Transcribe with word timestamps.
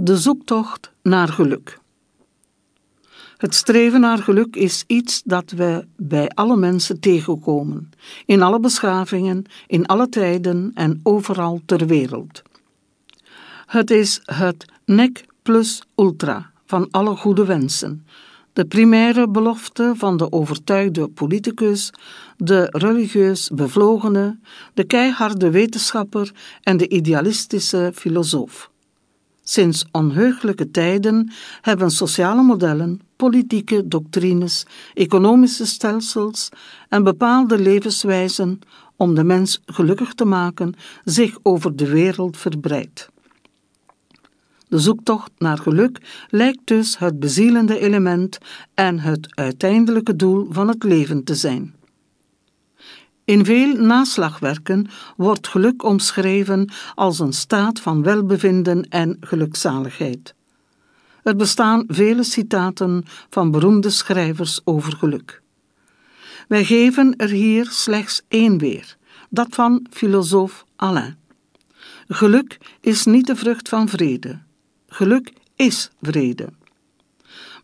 De 0.00 0.16
zoektocht 0.16 0.92
naar 1.02 1.28
geluk. 1.28 1.78
Het 3.36 3.54
streven 3.54 4.00
naar 4.00 4.18
geluk 4.18 4.56
is 4.56 4.84
iets 4.86 5.22
dat 5.24 5.50
we 5.50 5.86
bij 5.96 6.28
alle 6.28 6.56
mensen 6.56 7.00
tegenkomen, 7.00 7.90
in 8.26 8.42
alle 8.42 8.60
beschavingen, 8.60 9.44
in 9.66 9.86
alle 9.86 10.08
tijden 10.08 10.70
en 10.74 11.00
overal 11.02 11.60
ter 11.66 11.86
wereld. 11.86 12.42
Het 13.66 13.90
is 13.90 14.20
het 14.24 14.64
nec 14.84 15.24
plus 15.42 15.82
ultra 15.96 16.50
van 16.66 16.88
alle 16.90 17.16
goede 17.16 17.44
wensen, 17.44 18.06
de 18.52 18.64
primaire 18.64 19.28
belofte 19.28 19.92
van 19.96 20.16
de 20.16 20.32
overtuigde 20.32 21.08
politicus, 21.08 21.90
de 22.36 22.66
religieus 22.70 23.50
bevlogene, 23.54 24.38
de 24.74 24.84
keiharde 24.84 25.50
wetenschapper 25.50 26.32
en 26.62 26.76
de 26.76 26.88
idealistische 26.88 27.92
filosoof. 27.94 28.70
Sinds 29.50 29.84
onheugelijke 29.92 30.70
tijden 30.70 31.32
hebben 31.60 31.90
sociale 31.90 32.42
modellen, 32.42 33.00
politieke 33.16 33.88
doctrines, 33.88 34.66
economische 34.94 35.66
stelsels 35.66 36.48
en 36.88 37.02
bepaalde 37.02 37.58
levenswijzen 37.58 38.58
om 38.96 39.14
de 39.14 39.24
mens 39.24 39.60
gelukkig 39.66 40.14
te 40.14 40.24
maken 40.24 40.74
zich 41.04 41.38
over 41.42 41.76
de 41.76 41.88
wereld 41.88 42.36
verbreid. 42.36 43.08
De 44.68 44.78
zoektocht 44.78 45.30
naar 45.38 45.58
geluk 45.58 46.26
lijkt 46.30 46.60
dus 46.64 46.98
het 46.98 47.18
bezielende 47.20 47.78
element 47.78 48.38
en 48.74 48.98
het 48.98 49.36
uiteindelijke 49.36 50.16
doel 50.16 50.46
van 50.50 50.68
het 50.68 50.82
leven 50.82 51.24
te 51.24 51.34
zijn. 51.34 51.74
In 53.28 53.44
veel 53.44 53.74
naslagwerken 53.76 54.86
wordt 55.16 55.48
geluk 55.48 55.82
omschreven 55.82 56.70
als 56.94 57.18
een 57.18 57.32
staat 57.32 57.80
van 57.80 58.02
welbevinden 58.02 58.88
en 58.88 59.16
gelukzaligheid. 59.20 60.34
Er 61.22 61.36
bestaan 61.36 61.84
vele 61.86 62.22
citaten 62.22 63.04
van 63.30 63.50
beroemde 63.50 63.90
schrijvers 63.90 64.60
over 64.64 64.92
geluk. 64.92 65.42
Wij 66.46 66.64
geven 66.64 67.16
er 67.16 67.28
hier 67.28 67.66
slechts 67.70 68.22
één 68.28 68.58
weer, 68.58 68.96
dat 69.30 69.48
van 69.50 69.86
filosoof 69.90 70.64
Alain. 70.76 71.16
Geluk 72.06 72.58
is 72.80 73.04
niet 73.04 73.26
de 73.26 73.36
vrucht 73.36 73.68
van 73.68 73.88
vrede. 73.88 74.38
Geluk 74.86 75.32
is 75.56 75.90
vrede. 76.00 76.48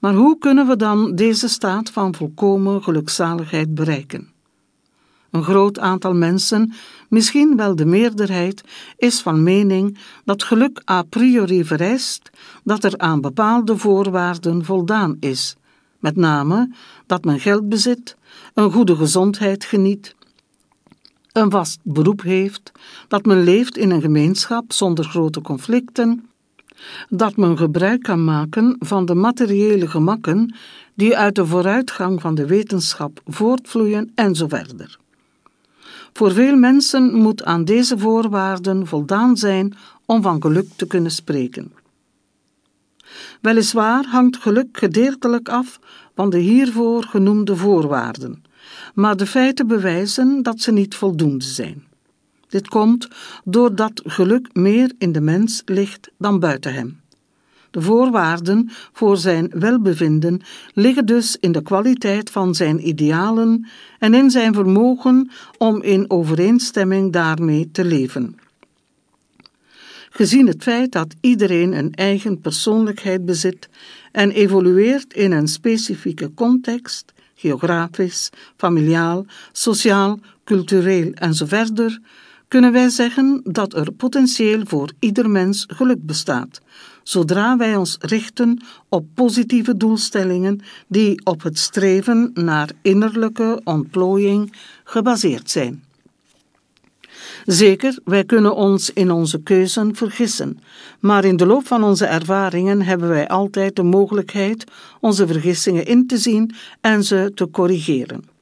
Maar 0.01 0.15
hoe 0.15 0.39
kunnen 0.39 0.67
we 0.67 0.77
dan 0.77 1.15
deze 1.15 1.49
staat 1.49 1.91
van 1.91 2.15
volkomen 2.15 2.83
gelukzaligheid 2.83 3.75
bereiken? 3.75 4.34
Een 5.35 5.45
groot 5.45 5.79
aantal 5.79 6.15
mensen, 6.15 6.73
misschien 7.09 7.57
wel 7.57 7.77
de 7.77 7.85
meerderheid, 7.85 8.63
is 8.97 9.21
van 9.21 9.43
mening 9.43 9.99
dat 10.25 10.43
geluk 10.43 10.83
a 10.91 11.03
priori 11.03 11.65
vereist 11.65 12.31
dat 12.65 12.85
er 12.85 12.99
aan 12.99 13.21
bepaalde 13.21 13.77
voorwaarden 13.77 14.65
voldaan 14.65 15.17
is, 15.21 15.57
met 15.99 16.17
name 16.17 16.71
dat 17.07 17.25
men 17.25 17.41
geld 17.41 17.69
bezit, 17.69 18.17
een 18.55 18.73
goede 18.73 18.97
gezondheid 18.97 19.65
geniet, 19.65 20.15
een 21.33 21.51
vast 21.51 21.79
beroep 21.83 22.23
heeft, 22.23 22.73
dat 23.09 23.25
men 23.25 23.43
leeft 23.43 23.77
in 23.77 23.91
een 23.91 24.01
gemeenschap 24.01 24.73
zonder 24.73 25.05
grote 25.05 25.41
conflicten, 25.41 26.29
dat 27.09 27.37
men 27.37 27.57
gebruik 27.57 28.03
kan 28.03 28.25
maken 28.25 28.77
van 28.79 29.07
de 29.07 29.15
materiële 29.15 29.89
gemakken 29.89 30.55
die 30.95 31.17
uit 31.17 31.35
de 31.35 31.47
vooruitgang 31.47 32.21
van 32.21 32.35
de 32.35 32.47
wetenschap 32.47 33.21
voortvloeien 33.27 34.13
en 34.15 34.35
zo 34.35 34.49
verder. 34.49 35.03
Voor 36.17 36.33
veel 36.33 36.57
mensen 36.57 37.15
moet 37.15 37.45
aan 37.45 37.65
deze 37.65 37.99
voorwaarden 37.99 38.87
voldaan 38.87 39.37
zijn 39.37 39.75
om 40.07 40.23
van 40.23 40.43
geluk 40.43 40.69
te 40.77 40.87
kunnen 40.87 41.11
spreken. 41.11 41.73
Weliswaar 43.41 44.05
hangt 44.05 44.37
geluk 44.37 44.79
gedeeltelijk 44.79 45.49
af 45.49 45.81
van 46.15 46.31
de 46.31 46.39
hiervoor 46.39 47.03
genoemde 47.03 47.57
voorwaarden, 47.57 48.45
maar 48.95 49.17
de 49.17 49.27
feiten 49.27 49.67
bewijzen 49.67 50.43
dat 50.43 50.61
ze 50.61 50.73
niet 50.73 50.95
voldoende 50.95 51.45
zijn. 51.45 51.85
Dit 52.49 52.69
komt 52.69 53.09
doordat 53.45 54.03
geluk 54.05 54.49
meer 54.53 54.93
in 54.99 55.13
de 55.13 55.21
mens 55.21 55.63
ligt 55.65 56.11
dan 56.19 56.39
buiten 56.39 56.75
hem. 56.75 57.01
De 57.75 57.83
voorwaarden 57.83 58.71
voor 58.93 59.17
zijn 59.17 59.51
welbevinden 59.55 60.41
liggen 60.75 61.07
dus 61.07 61.37
in 61.41 61.53
de 61.53 61.63
kwaliteit 61.63 62.31
van 62.31 62.55
zijn 62.55 62.89
idealen 62.89 63.67
en 63.99 64.15
in 64.15 64.31
zijn 64.31 64.55
vermogen 64.55 65.31
om 65.59 65.83
in 65.83 66.11
overeenstemming 66.11 67.13
daarmee 67.13 67.71
te 67.73 67.85
leven. 67.85 68.39
Gezien 70.11 70.47
het 70.47 70.63
feit 70.63 70.93
dat 70.93 71.15
iedereen 71.21 71.73
een 71.73 71.93
eigen 71.93 72.41
persoonlijkheid 72.41 73.25
bezit 73.25 73.69
en 74.13 74.31
evolueert 74.31 75.15
in 75.15 75.33
een 75.33 75.49
specifieke 75.49 76.35
context, 76.35 77.13
geografisch, 77.35 78.31
familiaal, 78.57 79.27
sociaal, 79.53 80.19
cultureel 80.45 81.13
enzovoort, 81.13 81.99
kunnen 82.49 82.73
wij 82.73 82.89
zeggen 82.89 83.41
dat 83.45 83.75
er 83.75 83.93
potentieel 83.93 84.63
voor 84.65 84.93
ieder 84.99 85.31
mens 85.31 85.65
geluk 85.69 86.07
bestaat, 86.07 86.61
zodra 87.05 87.57
wij 87.57 87.77
ons 87.77 87.97
richten 88.01 88.65
op 88.89 89.07
positieve 89.15 89.77
doelstellingen 89.77 90.61
die 90.87 91.25
op 91.25 91.43
het 91.43 91.59
streven 91.59 92.31
naar 92.35 92.71
innerlijke 92.83 93.61
ontplooiing 93.65 94.57
gebaseerd 94.85 95.51
zijn. 95.51 95.85
Zeker, 97.45 97.99
wij 98.05 98.25
kunnen 98.25 98.55
ons 98.55 98.93
in 98.93 99.11
onze 99.11 99.43
keuzen 99.43 99.97
vergissen, 99.97 100.59
maar 101.01 101.25
in 101.25 101.37
de 101.37 101.47
loop 101.47 101.67
van 101.67 101.85
onze 101.85 102.07
ervaringen 102.07 102.83
hebben 102.83 103.09
wij 103.09 103.29
altijd 103.29 103.77
de 103.77 103.83
mogelijkheid 103.83 104.65
onze 105.01 105.27
vergissingen 105.27 105.87
in 105.87 106.07
te 106.07 106.19
zien 106.19 106.55
en 106.81 107.05
ze 107.05 107.33
te 107.35 107.51
corrigeren. 107.51 108.33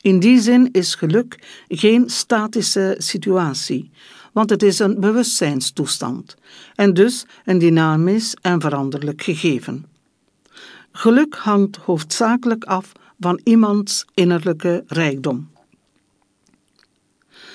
In 0.00 0.18
die 0.18 0.40
zin 0.40 0.68
is 0.72 0.94
geluk 0.94 1.62
geen 1.68 2.10
statische 2.10 2.94
situatie, 2.98 3.90
want 4.36 4.50
het 4.50 4.62
is 4.62 4.78
een 4.78 5.00
bewustzijnstoestand 5.00 6.36
en 6.74 6.94
dus 6.94 7.26
een 7.44 7.58
dynamisch 7.58 8.36
en 8.40 8.60
veranderlijk 8.60 9.22
gegeven. 9.22 9.86
Geluk 10.92 11.34
hangt 11.34 11.76
hoofdzakelijk 11.76 12.64
af 12.64 12.92
van 13.20 13.40
iemands 13.44 14.04
innerlijke 14.14 14.84
rijkdom. 14.86 15.50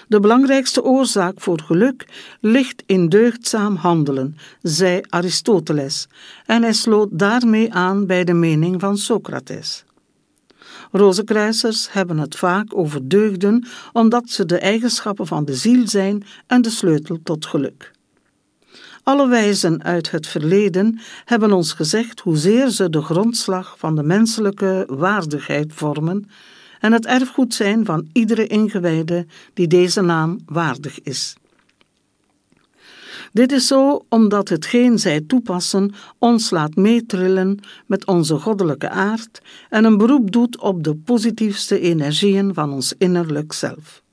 De 0.07 0.19
belangrijkste 0.19 0.83
oorzaak 0.83 1.41
voor 1.41 1.59
geluk 1.59 2.07
ligt 2.39 2.83
in 2.85 3.09
deugdzaam 3.09 3.75
handelen, 3.75 4.37
zei 4.61 5.01
Aristoteles, 5.09 6.07
en 6.45 6.61
hij 6.61 6.73
sloot 6.73 7.09
daarmee 7.11 7.73
aan 7.73 8.05
bij 8.05 8.23
de 8.23 8.33
mening 8.33 8.79
van 8.79 8.97
Socrates. 8.97 9.83
Rozenkruisers 10.91 11.91
hebben 11.91 12.17
het 12.17 12.35
vaak 12.35 12.77
over 12.77 13.07
deugden, 13.07 13.67
omdat 13.93 14.29
ze 14.29 14.45
de 14.45 14.57
eigenschappen 14.57 15.27
van 15.27 15.45
de 15.45 15.55
ziel 15.55 15.87
zijn 15.87 16.23
en 16.47 16.61
de 16.61 16.69
sleutel 16.69 17.19
tot 17.23 17.45
geluk. 17.45 17.91
Alle 19.03 19.27
wijzen 19.27 19.83
uit 19.83 20.11
het 20.11 20.27
verleden 20.27 20.99
hebben 21.25 21.51
ons 21.51 21.73
gezegd 21.73 22.19
hoezeer 22.19 22.69
ze 22.69 22.89
de 22.89 23.01
grondslag 23.01 23.75
van 23.77 23.95
de 23.95 24.03
menselijke 24.03 24.83
waardigheid 24.87 25.73
vormen 25.73 26.29
en 26.79 26.91
het 26.91 27.05
erfgoed 27.05 27.53
zijn 27.53 27.85
van 27.85 28.09
iedere 28.13 28.47
ingewijde 28.47 29.25
die 29.53 29.67
deze 29.67 30.01
naam 30.01 30.39
waardig 30.45 31.01
is. 31.01 31.35
Dit 33.31 33.51
is 33.51 33.67
zo 33.67 34.05
omdat 34.09 34.49
hetgeen 34.49 34.99
zij 34.99 35.21
toepassen 35.21 35.93
ons 36.17 36.49
laat 36.49 36.75
meetrillen 36.75 37.59
met 37.85 38.05
onze 38.05 38.37
goddelijke 38.37 38.89
aard 38.89 39.41
en 39.69 39.85
een 39.85 39.97
beroep 39.97 40.31
doet 40.31 40.59
op 40.59 40.83
de 40.83 40.95
positiefste 40.95 41.79
energieën 41.79 42.53
van 42.53 42.73
ons 42.73 42.93
innerlijk 42.97 43.53
zelf. 43.53 44.03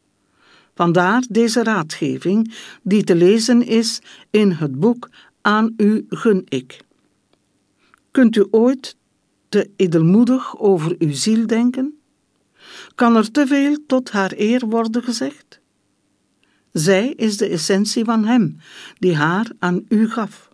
Vandaar 0.75 1.25
deze 1.29 1.63
raadgeving, 1.63 2.55
die 2.83 3.05
te 3.05 3.15
lezen 3.15 3.67
is 3.67 4.01
in 4.31 4.51
het 4.51 4.81
boek 4.81 5.09
Aan 5.41 5.75
u 5.77 6.07
gun 6.09 6.45
ik. 6.49 6.81
Kunt 8.11 8.37
u 8.37 8.47
ooit 8.51 8.97
te 9.49 9.71
edelmoedig 9.77 10.59
over 10.59 10.95
uw 10.99 11.13
ziel 11.13 11.47
denken? 11.47 11.99
Kan 12.95 13.17
er 13.17 13.31
te 13.31 13.47
veel 13.47 13.77
tot 13.87 14.11
haar 14.11 14.33
eer 14.37 14.67
worden 14.67 15.03
gezegd? 15.03 15.58
Zij 16.73 17.09
is 17.09 17.37
de 17.37 17.49
essentie 17.49 18.05
van 18.05 18.25
Hem, 18.25 18.57
die 18.99 19.17
haar 19.17 19.51
aan 19.59 19.85
u 19.89 20.11
gaf. 20.11 20.49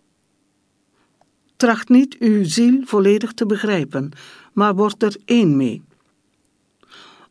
Tracht 1.55 1.89
niet 1.89 2.17
uw 2.19 2.43
ziel 2.43 2.81
volledig 2.83 3.33
te 3.33 3.45
begrijpen, 3.45 4.11
maar 4.53 4.75
word 4.75 5.03
er 5.03 5.15
één 5.25 5.57
mee. 5.57 5.83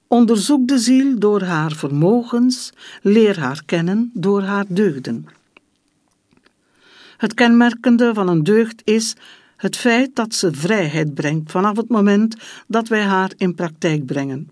Onderzoek 0.06 0.68
de 0.68 0.78
ziel 0.78 1.18
door 1.18 1.42
haar 1.42 1.72
vermogens, 1.72 2.72
leer 3.02 3.38
haar 3.40 3.62
kennen 3.66 4.10
door 4.14 4.42
haar 4.42 4.64
deugden. 4.68 5.26
Het 7.16 7.34
kenmerkende 7.34 8.14
van 8.14 8.28
een 8.28 8.42
deugd 8.42 8.82
is 8.84 9.16
het 9.56 9.76
feit 9.76 10.16
dat 10.16 10.34
ze 10.34 10.52
vrijheid 10.52 11.14
brengt 11.14 11.50
vanaf 11.50 11.76
het 11.76 11.88
moment 11.88 12.36
dat 12.66 12.88
wij 12.88 13.02
haar 13.02 13.32
in 13.36 13.54
praktijk 13.54 14.06
brengen. 14.06 14.50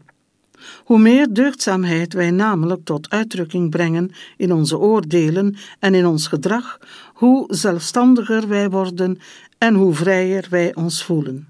Hoe 0.85 0.99
meer 0.99 1.33
deugdzaamheid 1.33 2.13
wij 2.13 2.31
namelijk 2.31 2.85
tot 2.85 3.11
uitdrukking 3.11 3.71
brengen 3.71 4.11
in 4.37 4.53
onze 4.53 4.79
oordelen 4.79 5.57
en 5.79 5.95
in 5.95 6.07
ons 6.07 6.27
gedrag, 6.27 6.79
hoe 7.15 7.55
zelfstandiger 7.55 8.49
wij 8.49 8.71
worden 8.71 9.19
en 9.59 9.75
hoe 9.75 9.95
vrijer 9.95 10.47
wij 10.51 10.75
ons 10.75 11.05
voelen. 11.05 11.49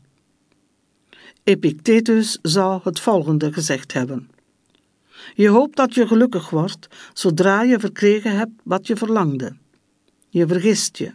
Epictetus 1.44 2.38
zou 2.43 2.81
het 2.85 3.00
volgende 3.00 3.53
gezegd 3.53 3.93
hebben. 3.93 4.31
Je 5.35 5.49
hoopt 5.49 5.76
dat 5.76 5.94
je 5.94 6.06
gelukkig 6.06 6.50
wordt 6.50 6.88
zodra 7.12 7.62
je 7.62 7.79
verkregen 7.79 8.37
hebt 8.37 8.61
wat 8.62 8.87
je 8.87 8.97
verlangde. 8.97 9.56
Je 10.29 10.47
vergist 10.47 10.97
je. 10.99 11.12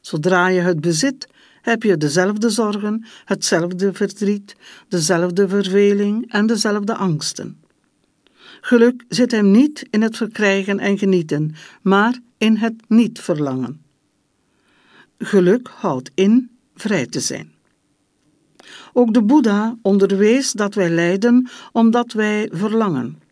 Zodra 0.00 0.48
je 0.48 0.60
het 0.60 0.80
bezit, 0.80 1.28
heb 1.62 1.82
je 1.82 1.96
dezelfde 1.96 2.50
zorgen, 2.50 3.04
hetzelfde 3.24 3.92
verdriet, 3.92 4.56
dezelfde 4.88 5.48
verveling 5.48 6.32
en 6.32 6.46
dezelfde 6.46 6.94
angsten. 6.94 7.60
Geluk 8.60 9.04
zit 9.08 9.30
hem 9.30 9.50
niet 9.50 9.86
in 9.90 10.02
het 10.02 10.16
verkrijgen 10.16 10.78
en 10.78 10.98
genieten, 10.98 11.54
maar 11.82 12.18
in 12.38 12.56
het 12.56 12.74
niet 12.88 13.20
verlangen. 13.20 13.82
Geluk 15.18 15.68
houdt 15.68 16.10
in 16.14 16.50
vrij 16.74 17.06
te 17.06 17.20
zijn. 17.20 17.52
Ook 18.92 19.14
de 19.14 19.22
Boeddha 19.22 19.76
onderwees 19.82 20.52
dat 20.52 20.74
wij 20.74 20.90
lijden 20.90 21.48
omdat 21.72 22.12
wij 22.12 22.48
verlangen. 22.52 23.22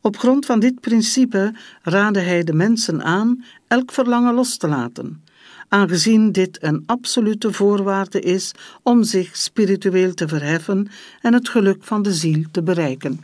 Op 0.00 0.16
grond 0.18 0.46
van 0.46 0.60
dit 0.60 0.80
principe 0.80 1.54
raadde 1.82 2.20
hij 2.20 2.44
de 2.44 2.52
mensen 2.52 3.02
aan 3.02 3.44
elk 3.66 3.92
verlangen 3.92 4.34
los 4.34 4.56
te 4.56 4.68
laten, 4.68 5.24
aangezien 5.72 6.32
dit 6.32 6.62
een 6.62 6.82
absolute 6.86 7.52
voorwaarde 7.52 8.20
is 8.20 8.52
om 8.82 9.02
zich 9.02 9.36
spiritueel 9.36 10.14
te 10.14 10.28
verheffen 10.28 10.88
en 11.20 11.32
het 11.32 11.48
geluk 11.48 11.84
van 11.84 12.02
de 12.02 12.12
ziel 12.12 12.44
te 12.50 12.62
bereiken. 12.62 13.20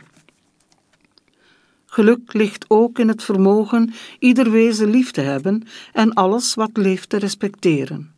Geluk 1.85 2.33
ligt 2.33 2.65
ook 2.67 2.99
in 2.99 3.07
het 3.07 3.23
vermogen 3.23 3.93
ieder 4.19 4.51
wezen 4.51 4.89
lief 4.89 5.11
te 5.11 5.21
hebben 5.21 5.63
en 5.93 6.13
alles 6.13 6.53
wat 6.53 6.69
leeft 6.73 7.09
te 7.09 7.17
respecteren. 7.17 8.11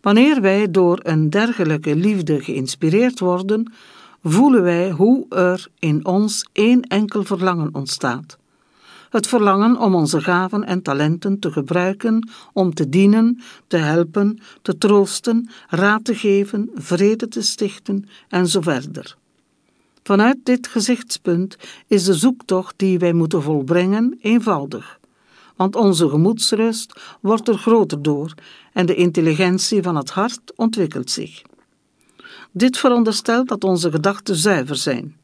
Wanneer 0.00 0.40
wij 0.40 0.70
door 0.70 1.00
een 1.02 1.30
dergelijke 1.30 1.96
liefde 1.96 2.40
geïnspireerd 2.42 3.18
worden, 3.18 3.72
voelen 4.22 4.62
wij 4.62 4.90
hoe 4.90 5.26
er 5.28 5.66
in 5.78 6.06
ons 6.06 6.48
één 6.52 6.82
enkel 6.82 7.24
verlangen 7.24 7.74
ontstaat. 7.74 8.39
Het 9.10 9.26
verlangen 9.26 9.76
om 9.76 9.94
onze 9.94 10.20
gaven 10.20 10.64
en 10.64 10.82
talenten 10.82 11.38
te 11.38 11.52
gebruiken 11.52 12.30
om 12.52 12.74
te 12.74 12.88
dienen, 12.88 13.40
te 13.66 13.76
helpen, 13.76 14.38
te 14.62 14.78
troosten, 14.78 15.50
raad 15.68 16.04
te 16.04 16.14
geven, 16.14 16.70
vrede 16.74 17.28
te 17.28 17.42
stichten 17.42 18.08
en 18.28 18.46
zo 18.46 18.60
verder. 18.60 19.16
Vanuit 20.02 20.38
dit 20.42 20.66
gezichtspunt 20.66 21.56
is 21.86 22.04
de 22.04 22.14
zoektocht 22.14 22.74
die 22.76 22.98
wij 22.98 23.12
moeten 23.12 23.42
volbrengen 23.42 24.18
eenvoudig, 24.20 24.98
want 25.56 25.76
onze 25.76 26.08
gemoedsrust 26.08 27.00
wordt 27.20 27.48
er 27.48 27.58
groter 27.58 28.02
door 28.02 28.34
en 28.72 28.86
de 28.86 28.94
intelligentie 28.94 29.82
van 29.82 29.96
het 29.96 30.10
hart 30.10 30.52
ontwikkelt 30.56 31.10
zich. 31.10 31.42
Dit 32.52 32.78
veronderstelt 32.78 33.48
dat 33.48 33.64
onze 33.64 33.90
gedachten 33.90 34.36
zuiver 34.36 34.76
zijn, 34.76 35.16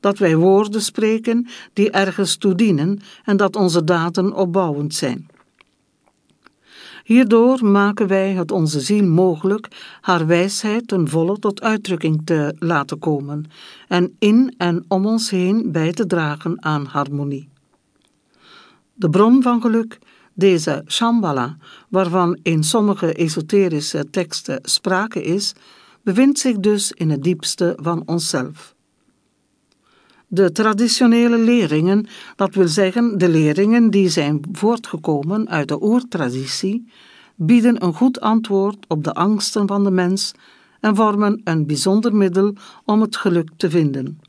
dat 0.00 0.18
wij 0.18 0.36
woorden 0.36 0.82
spreken 0.82 1.46
die 1.72 1.90
ergens 1.90 2.36
toe 2.36 2.54
dienen 2.54 3.00
en 3.24 3.36
dat 3.36 3.56
onze 3.56 3.84
daden 3.84 4.32
opbouwend 4.32 4.94
zijn. 4.94 5.26
Hierdoor 7.06 7.64
maken 7.64 8.06
wij 8.06 8.32
het 8.32 8.50
onze 8.50 8.80
ziel 8.80 9.04
mogelijk 9.04 9.68
haar 10.00 10.26
wijsheid 10.26 10.88
ten 10.88 11.08
volle 11.08 11.38
tot 11.38 11.62
uitdrukking 11.62 12.22
te 12.24 12.54
laten 12.58 12.98
komen 12.98 13.44
en 13.88 14.16
in 14.18 14.54
en 14.56 14.84
om 14.88 15.06
ons 15.06 15.30
heen 15.30 15.72
bij 15.72 15.92
te 15.92 16.06
dragen 16.06 16.64
aan 16.64 16.84
harmonie. 16.84 17.48
De 18.94 19.10
bron 19.10 19.42
van 19.42 19.60
geluk, 19.60 19.98
deze 20.34 20.82
Shambhala, 20.86 21.56
waarvan 21.88 22.38
in 22.42 22.64
sommige 22.64 23.12
esoterische 23.12 24.10
teksten 24.10 24.58
sprake 24.62 25.22
is, 25.22 25.52
bevindt 26.02 26.38
zich 26.38 26.56
dus 26.56 26.92
in 26.92 27.10
het 27.10 27.22
diepste 27.22 27.78
van 27.80 28.02
onszelf. 28.06 28.75
De 30.36 30.52
traditionele 30.52 31.38
leringen, 31.38 32.06
dat 32.36 32.54
wil 32.54 32.68
zeggen 32.68 33.18
de 33.18 33.28
leringen 33.28 33.90
die 33.90 34.08
zijn 34.08 34.40
voortgekomen 34.52 35.48
uit 35.48 35.68
de 35.68 35.82
oertraditie, 35.82 36.88
bieden 37.34 37.84
een 37.84 37.94
goed 37.94 38.20
antwoord 38.20 38.84
op 38.88 39.04
de 39.04 39.12
angsten 39.12 39.66
van 39.66 39.84
de 39.84 39.90
mens 39.90 40.32
en 40.80 40.96
vormen 40.96 41.40
een 41.44 41.66
bijzonder 41.66 42.16
middel 42.16 42.54
om 42.84 43.00
het 43.00 43.16
geluk 43.16 43.48
te 43.56 43.70
vinden. 43.70 44.20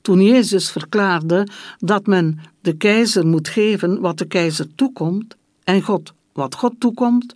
Toen 0.00 0.22
Jezus 0.22 0.70
verklaarde 0.70 1.48
dat 1.78 2.06
men 2.06 2.38
de 2.60 2.76
keizer 2.76 3.26
moet 3.26 3.48
geven 3.48 4.00
wat 4.00 4.18
de 4.18 4.26
keizer 4.26 4.74
toekomt 4.74 5.36
en 5.64 5.82
God 5.82 6.12
wat 6.32 6.54
God 6.54 6.74
toekomt, 6.78 7.34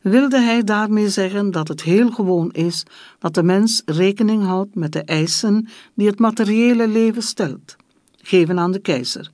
wilde 0.00 0.40
hij 0.40 0.64
daarmee 0.64 1.08
zeggen 1.08 1.50
dat 1.50 1.68
het 1.68 1.82
heel 1.82 2.10
gewoon 2.10 2.50
is 2.52 2.82
dat 3.18 3.34
de 3.34 3.42
mens 3.42 3.82
rekening 3.84 4.44
houdt 4.44 4.74
met 4.74 4.92
de 4.92 5.02
eisen 5.02 5.68
die 5.94 6.06
het 6.06 6.18
materiële 6.18 6.88
leven 6.88 7.22
stelt, 7.22 7.76
geven 8.16 8.58
aan 8.58 8.72
de 8.72 8.78
keizer, 8.78 9.30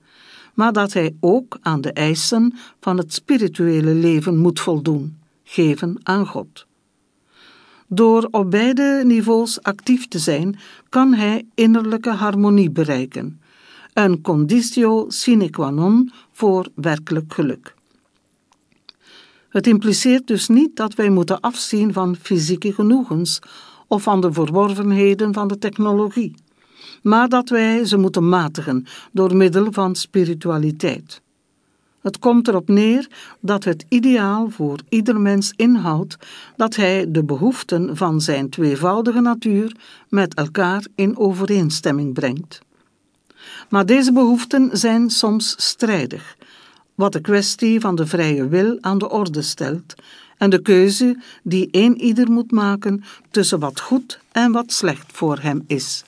maar 0.54 0.72
dat 0.72 0.92
hij 0.92 1.14
ook 1.20 1.58
aan 1.60 1.80
de 1.80 1.92
eisen 1.92 2.54
van 2.80 2.98
het 2.98 3.14
spirituele 3.14 3.94
leven 3.94 4.36
moet 4.36 4.60
voldoen, 4.60 5.16
geven 5.44 5.98
aan 6.02 6.26
God. 6.26 6.66
Door 7.88 8.28
op 8.30 8.50
beide 8.50 9.02
niveaus 9.04 9.62
actief 9.62 10.08
te 10.08 10.18
zijn, 10.18 10.58
kan 10.88 11.14
hij 11.14 11.46
innerlijke 11.54 12.10
harmonie 12.10 12.70
bereiken, 12.70 13.40
een 13.92 14.20
conditio 14.20 15.04
sine 15.08 15.50
qua 15.50 15.70
non 15.70 16.12
voor 16.32 16.68
werkelijk 16.74 17.32
geluk. 17.32 17.75
Het 19.56 19.66
impliceert 19.66 20.26
dus 20.26 20.48
niet 20.48 20.76
dat 20.76 20.94
wij 20.94 21.10
moeten 21.10 21.40
afzien 21.40 21.92
van 21.92 22.16
fysieke 22.16 22.72
genoegens 22.72 23.38
of 23.86 24.02
van 24.02 24.20
de 24.20 24.32
verworvenheden 24.32 25.34
van 25.34 25.48
de 25.48 25.58
technologie, 25.58 26.34
maar 27.02 27.28
dat 27.28 27.48
wij 27.48 27.84
ze 27.84 27.96
moeten 27.96 28.28
matigen 28.28 28.86
door 29.12 29.36
middel 29.36 29.72
van 29.72 29.94
spiritualiteit. 29.94 31.20
Het 32.00 32.18
komt 32.18 32.48
erop 32.48 32.68
neer 32.68 33.08
dat 33.40 33.64
het 33.64 33.84
ideaal 33.88 34.50
voor 34.50 34.78
ieder 34.88 35.20
mens 35.20 35.52
inhoudt 35.56 36.16
dat 36.56 36.76
hij 36.76 37.10
de 37.10 37.24
behoeften 37.24 37.96
van 37.96 38.20
zijn 38.20 38.50
tweevoudige 38.50 39.20
natuur 39.20 39.76
met 40.08 40.34
elkaar 40.34 40.86
in 40.94 41.18
overeenstemming 41.18 42.14
brengt. 42.14 42.60
Maar 43.68 43.86
deze 43.86 44.12
behoeften 44.12 44.68
zijn 44.72 45.10
soms 45.10 45.54
strijdig 45.56 46.36
wat 46.96 47.12
de 47.12 47.20
kwestie 47.20 47.80
van 47.80 47.94
de 47.94 48.06
vrije 48.06 48.48
wil 48.48 48.78
aan 48.80 48.98
de 48.98 49.10
orde 49.10 49.42
stelt 49.42 49.94
en 50.38 50.50
de 50.50 50.62
keuze 50.62 51.16
die 51.42 51.68
een 51.70 52.00
ieder 52.00 52.30
moet 52.30 52.50
maken 52.50 53.04
tussen 53.30 53.58
wat 53.58 53.80
goed 53.80 54.20
en 54.32 54.52
wat 54.52 54.72
slecht 54.72 55.12
voor 55.12 55.38
hem 55.38 55.64
is. 55.66 56.04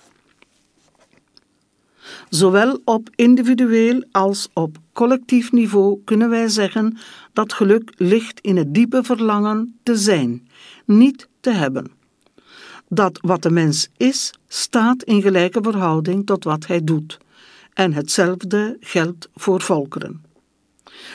Zowel 2.29 2.81
op 2.85 3.09
individueel 3.15 4.05
als 4.11 4.49
op 4.53 4.77
collectief 4.93 5.53
niveau 5.53 6.01
kunnen 6.05 6.31
wij 6.31 6.49
zeggen 6.49 6.99
dat 7.33 7.53
geluk 7.53 7.93
ligt 7.97 8.41
in 8.41 8.57
het 8.57 8.75
diepe 8.75 9.03
verlangen 9.03 9.79
te 9.83 9.97
zijn, 9.97 10.49
niet 10.85 11.29
te 11.41 11.51
hebben. 11.51 11.91
Dat 12.89 13.19
wat 13.23 13.43
de 13.43 13.51
mens 13.51 13.89
is, 13.97 14.33
staat 14.49 15.03
in 15.03 15.23
gelijke 15.23 15.63
verhouding 15.63 16.27
tot 16.27 16.45
wat 16.45 16.67
hij 16.67 16.85
doet, 16.85 17.19
en 17.75 17.93
hetzelfde 17.93 18.77
geldt 18.81 19.29
voor 19.35 19.61
volkeren. 19.61 20.28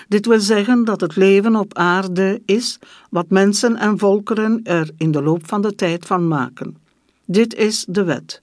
Dit 0.07 0.25
wil 0.25 0.39
zeggen 0.39 0.85
dat 0.85 1.01
het 1.01 1.15
leven 1.15 1.55
op 1.55 1.73
aarde 1.73 2.41
is 2.45 2.79
wat 3.09 3.29
mensen 3.29 3.75
en 3.75 3.97
volkeren 3.97 4.59
er 4.63 4.89
in 4.97 5.11
de 5.11 5.21
loop 5.21 5.47
van 5.47 5.61
de 5.61 5.75
tijd 5.75 6.05
van 6.05 6.27
maken. 6.27 6.77
Dit 7.25 7.55
is 7.55 7.85
de 7.89 8.03
wet. 8.03 8.41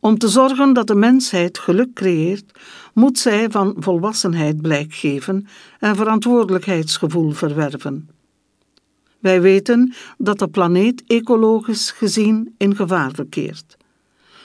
Om 0.00 0.18
te 0.18 0.28
zorgen 0.28 0.72
dat 0.72 0.86
de 0.86 0.94
mensheid 0.94 1.58
geluk 1.58 1.92
creëert, 1.94 2.58
moet 2.94 3.18
zij 3.18 3.50
van 3.50 3.74
volwassenheid 3.78 4.62
blijk 4.62 4.94
geven 4.94 5.46
en 5.78 5.96
verantwoordelijkheidsgevoel 5.96 7.30
verwerven. 7.30 8.08
Wij 9.18 9.40
weten 9.40 9.94
dat 10.18 10.38
de 10.38 10.48
planeet 10.48 11.02
ecologisch 11.06 11.90
gezien 11.90 12.54
in 12.56 12.76
gevaar 12.76 13.12
verkeert, 13.14 13.76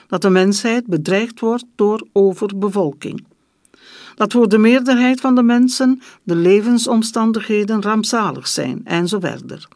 dat 0.06 0.22
de 0.22 0.30
mensheid 0.30 0.86
bedreigd 0.86 1.40
wordt 1.40 1.64
door 1.74 2.06
overbevolking 2.12 3.24
dat 4.18 4.32
voor 4.32 4.48
de 4.48 4.58
meerderheid 4.58 5.20
van 5.20 5.34
de 5.34 5.42
mensen 5.42 6.00
de 6.22 6.34
levensomstandigheden 6.34 7.82
rampzalig 7.82 8.48
zijn 8.48 8.80
en 8.84 9.08
zo 9.08 9.20
verder. 9.20 9.68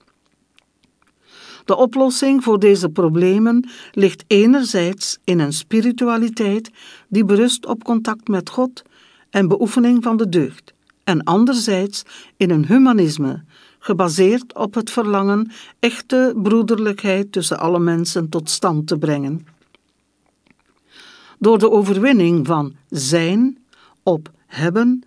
De 1.64 1.76
oplossing 1.76 2.42
voor 2.42 2.58
deze 2.58 2.88
problemen 2.88 3.70
ligt 3.92 4.24
enerzijds 4.26 5.18
in 5.24 5.38
een 5.38 5.52
spiritualiteit 5.52 6.70
die 7.08 7.24
berust 7.24 7.66
op 7.66 7.84
contact 7.84 8.28
met 8.28 8.50
God 8.50 8.82
en 9.30 9.48
beoefening 9.48 10.02
van 10.02 10.16
de 10.16 10.28
deugd, 10.28 10.72
en 11.04 11.24
anderzijds 11.24 12.02
in 12.36 12.50
een 12.50 12.66
humanisme 12.66 13.44
gebaseerd 13.78 14.54
op 14.54 14.74
het 14.74 14.90
verlangen 14.90 15.50
echte 15.78 16.34
broederlijkheid 16.42 17.32
tussen 17.32 17.58
alle 17.58 17.78
mensen 17.78 18.28
tot 18.28 18.50
stand 18.50 18.86
te 18.86 18.98
brengen. 18.98 19.46
door 21.38 21.58
de 21.58 21.70
overwinning 21.70 22.46
van 22.46 22.74
zijn 22.88 23.61
op 24.02 24.30
hebben, 24.46 25.02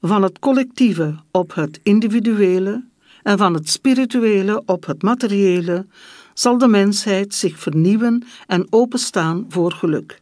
van 0.00 0.22
het 0.22 0.38
collectieve 0.38 1.14
op 1.30 1.54
het 1.54 1.80
individuele 1.82 2.84
en 3.22 3.38
van 3.38 3.54
het 3.54 3.68
spirituele 3.68 4.62
op 4.66 4.86
het 4.86 5.02
materiële, 5.02 5.86
zal 6.34 6.58
de 6.58 6.68
mensheid 6.68 7.34
zich 7.34 7.58
vernieuwen 7.58 8.24
en 8.46 8.66
openstaan 8.70 9.46
voor 9.48 9.72
geluk. 9.72 10.20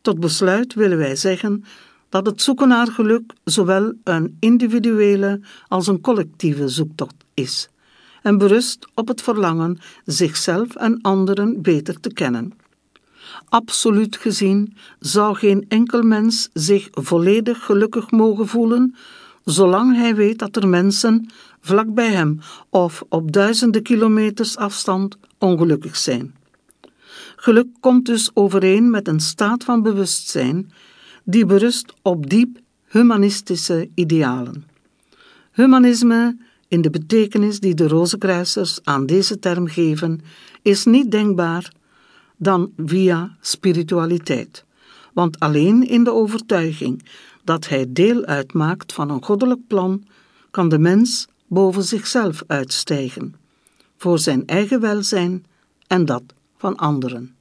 Tot 0.00 0.20
besluit 0.20 0.74
willen 0.74 0.98
wij 0.98 1.16
zeggen 1.16 1.64
dat 2.08 2.26
het 2.26 2.42
zoeken 2.42 2.68
naar 2.68 2.86
geluk 2.86 3.32
zowel 3.44 3.92
een 4.04 4.36
individuele 4.40 5.40
als 5.68 5.86
een 5.86 6.00
collectieve 6.00 6.68
zoektocht 6.68 7.14
is 7.34 7.68
en 8.22 8.38
berust 8.38 8.86
op 8.94 9.08
het 9.08 9.22
verlangen 9.22 9.78
zichzelf 10.04 10.74
en 10.74 11.00
anderen 11.00 11.62
beter 11.62 12.00
te 12.00 12.12
kennen. 12.12 12.52
Absoluut 13.52 14.16
gezien 14.16 14.76
zou 14.98 15.36
geen 15.36 15.64
enkel 15.68 16.02
mens 16.02 16.48
zich 16.52 16.88
volledig 16.90 17.64
gelukkig 17.64 18.10
mogen 18.10 18.48
voelen, 18.48 18.94
zolang 19.44 19.96
hij 19.96 20.14
weet 20.14 20.38
dat 20.38 20.56
er 20.56 20.68
mensen 20.68 21.30
vlak 21.60 21.94
bij 21.94 22.10
hem 22.10 22.38
of 22.70 23.04
op 23.08 23.32
duizenden 23.32 23.82
kilometers 23.82 24.56
afstand 24.56 25.16
ongelukkig 25.38 25.96
zijn. 25.96 26.34
Geluk 27.36 27.66
komt 27.80 28.06
dus 28.06 28.30
overeen 28.34 28.90
met 28.90 29.08
een 29.08 29.20
staat 29.20 29.64
van 29.64 29.82
bewustzijn 29.82 30.72
die 31.24 31.46
berust 31.46 31.94
op 32.02 32.30
diep 32.30 32.58
humanistische 32.88 33.88
idealen. 33.94 34.64
Humanisme, 35.52 36.36
in 36.68 36.80
de 36.80 36.90
betekenis 36.90 37.60
die 37.60 37.74
de 37.74 37.88
Rozenkruisers 37.88 38.78
aan 38.82 39.06
deze 39.06 39.38
term 39.38 39.66
geven, 39.66 40.20
is 40.62 40.84
niet 40.84 41.10
denkbaar 41.10 41.72
dan 42.36 42.72
via 42.76 43.36
spiritualiteit, 43.40 44.64
want 45.12 45.38
alleen 45.40 45.88
in 45.88 46.04
de 46.04 46.12
overtuiging 46.12 47.04
dat 47.44 47.68
hij 47.68 47.86
deel 47.88 48.24
uitmaakt 48.24 48.92
van 48.92 49.10
een 49.10 49.24
goddelijk 49.24 49.66
plan, 49.66 50.04
kan 50.50 50.68
de 50.68 50.78
mens 50.78 51.26
boven 51.46 51.82
zichzelf 51.82 52.42
uitstijgen, 52.46 53.34
voor 53.96 54.18
zijn 54.18 54.46
eigen 54.46 54.80
welzijn 54.80 55.44
en 55.86 56.04
dat 56.04 56.22
van 56.56 56.76
anderen. 56.76 57.34